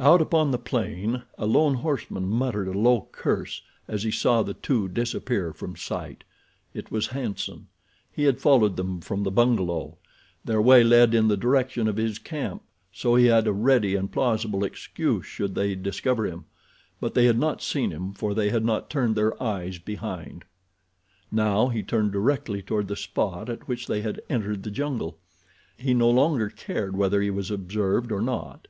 Out 0.00 0.20
upon 0.20 0.50
the 0.50 0.58
plain 0.58 1.22
a 1.38 1.46
lone 1.46 1.74
horseman 1.74 2.26
muttered 2.28 2.66
a 2.66 2.76
low 2.76 3.06
curse 3.12 3.62
as 3.86 4.02
he 4.02 4.10
saw 4.10 4.42
the 4.42 4.52
two 4.52 4.88
disappear 4.88 5.52
from 5.52 5.76
sight. 5.76 6.24
It 6.74 6.90
was 6.90 7.06
Hanson. 7.06 7.68
He 8.10 8.24
had 8.24 8.40
followed 8.40 8.76
them 8.76 9.00
from 9.00 9.22
the 9.22 9.30
bungalow. 9.30 9.96
Their 10.44 10.60
way 10.60 10.82
led 10.82 11.14
in 11.14 11.28
the 11.28 11.36
direction 11.36 11.86
of 11.86 11.98
his 11.98 12.18
camp, 12.18 12.64
so 12.92 13.14
he 13.14 13.26
had 13.26 13.46
a 13.46 13.52
ready 13.52 13.94
and 13.94 14.10
plausible 14.10 14.64
excuse 14.64 15.24
should 15.26 15.54
they 15.54 15.76
discover 15.76 16.26
him; 16.26 16.46
but 17.00 17.14
they 17.14 17.26
had 17.26 17.38
not 17.38 17.62
seen 17.62 17.92
him 17.92 18.12
for 18.12 18.34
they 18.34 18.50
had 18.50 18.64
not 18.64 18.90
turned 18.90 19.14
their 19.14 19.40
eyes 19.40 19.78
behind. 19.78 20.44
Now 21.30 21.68
he 21.68 21.84
turned 21.84 22.10
directly 22.10 22.60
toward 22.60 22.88
the 22.88 22.96
spot 22.96 23.48
at 23.48 23.68
which 23.68 23.86
they 23.86 24.02
had 24.02 24.20
entered 24.28 24.64
the 24.64 24.72
jungle. 24.72 25.18
He 25.76 25.94
no 25.94 26.10
longer 26.10 26.48
cared 26.50 26.96
whether 26.96 27.22
he 27.22 27.30
was 27.30 27.52
observed 27.52 28.10
or 28.10 28.20
not. 28.20 28.66